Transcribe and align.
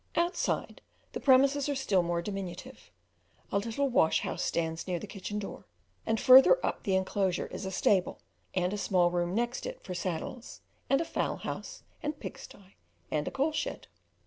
Outside, 0.15 0.81
the 1.11 1.19
premises 1.19 1.69
are 1.69 1.75
still 1.75 2.01
more 2.01 2.23
diminutive; 2.23 2.89
a 3.51 3.59
little 3.59 3.87
wash 3.87 4.21
house 4.21 4.41
stands 4.41 4.87
near 4.87 4.97
the 4.97 5.05
kitchen 5.05 5.37
door, 5.37 5.67
and 6.07 6.19
further 6.19 6.57
up 6.65 6.81
the 6.81 6.95
enclosure 6.95 7.45
is 7.45 7.67
a 7.67 7.71
stable, 7.71 8.19
and 8.55 8.73
a 8.73 8.79
small 8.79 9.11
room 9.11 9.35
next 9.35 9.67
it 9.67 9.79
for 9.83 9.93
saddles, 9.93 10.61
and 10.89 11.01
a 11.01 11.05
fowl 11.05 11.35
house 11.35 11.83
and 12.01 12.19
pig 12.19 12.39
stye, 12.39 12.73
and 13.11 13.27
a 13.27 13.31
coal 13.31 13.51
shed. 13.51 13.85